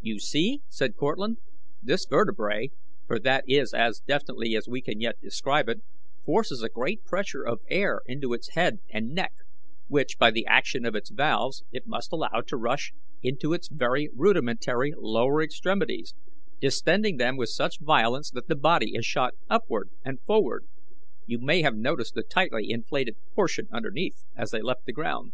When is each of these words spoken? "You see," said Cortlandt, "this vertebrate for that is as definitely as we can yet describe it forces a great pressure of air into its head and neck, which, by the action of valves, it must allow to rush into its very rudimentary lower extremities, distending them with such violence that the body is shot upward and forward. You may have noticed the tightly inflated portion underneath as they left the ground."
"You 0.00 0.18
see," 0.18 0.62
said 0.70 0.96
Cortlandt, 0.96 1.40
"this 1.82 2.06
vertebrate 2.06 2.72
for 3.06 3.18
that 3.18 3.44
is 3.46 3.74
as 3.74 4.00
definitely 4.00 4.56
as 4.56 4.66
we 4.66 4.80
can 4.80 4.98
yet 4.98 5.20
describe 5.20 5.68
it 5.68 5.82
forces 6.24 6.62
a 6.62 6.70
great 6.70 7.04
pressure 7.04 7.42
of 7.44 7.60
air 7.68 8.00
into 8.06 8.32
its 8.32 8.54
head 8.54 8.78
and 8.88 9.10
neck, 9.10 9.34
which, 9.86 10.16
by 10.16 10.30
the 10.30 10.46
action 10.46 10.86
of 10.86 10.96
valves, 11.12 11.64
it 11.70 11.86
must 11.86 12.12
allow 12.14 12.40
to 12.46 12.56
rush 12.56 12.94
into 13.22 13.52
its 13.52 13.68
very 13.70 14.08
rudimentary 14.14 14.94
lower 14.96 15.42
extremities, 15.42 16.14
distending 16.62 17.18
them 17.18 17.36
with 17.36 17.50
such 17.50 17.78
violence 17.78 18.30
that 18.30 18.48
the 18.48 18.56
body 18.56 18.94
is 18.94 19.04
shot 19.04 19.34
upward 19.50 19.90
and 20.02 20.18
forward. 20.22 20.64
You 21.26 21.40
may 21.40 21.60
have 21.60 21.76
noticed 21.76 22.14
the 22.14 22.22
tightly 22.22 22.70
inflated 22.70 23.16
portion 23.34 23.68
underneath 23.70 24.24
as 24.34 24.50
they 24.50 24.62
left 24.62 24.86
the 24.86 24.94
ground." 24.94 25.32